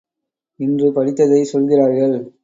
இன்று 0.59 0.87
படித்ததைச் 0.91 1.51
சொல்கிறார்கள். 1.51 2.33